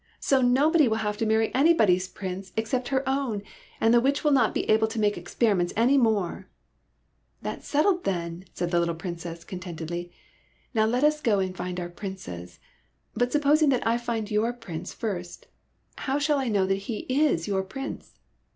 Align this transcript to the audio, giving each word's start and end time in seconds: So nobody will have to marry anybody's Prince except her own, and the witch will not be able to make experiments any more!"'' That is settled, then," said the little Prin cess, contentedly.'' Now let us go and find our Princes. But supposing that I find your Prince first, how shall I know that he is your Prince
So 0.19 0.41
nobody 0.41 0.87
will 0.87 0.97
have 1.05 1.17
to 1.17 1.27
marry 1.27 1.53
anybody's 1.53 2.07
Prince 2.07 2.53
except 2.57 2.87
her 2.87 3.07
own, 3.07 3.43
and 3.79 3.93
the 3.93 4.01
witch 4.01 4.23
will 4.23 4.31
not 4.31 4.51
be 4.51 4.67
able 4.67 4.87
to 4.87 4.97
make 4.99 5.15
experiments 5.15 5.73
any 5.77 5.95
more!"'' 5.95 6.47
That 7.43 7.59
is 7.59 7.65
settled, 7.67 8.03
then," 8.03 8.45
said 8.51 8.71
the 8.71 8.79
little 8.79 8.95
Prin 8.95 9.19
cess, 9.19 9.43
contentedly.'' 9.43 10.11
Now 10.73 10.87
let 10.87 11.03
us 11.03 11.21
go 11.21 11.37
and 11.37 11.55
find 11.55 11.79
our 11.79 11.87
Princes. 11.87 12.57
But 13.13 13.31
supposing 13.31 13.69
that 13.69 13.85
I 13.85 13.99
find 13.99 14.31
your 14.31 14.53
Prince 14.53 14.91
first, 14.91 15.45
how 15.97 16.17
shall 16.17 16.39
I 16.39 16.47
know 16.47 16.65
that 16.65 16.85
he 16.89 17.01
is 17.07 17.47
your 17.47 17.61
Prince 17.61 18.17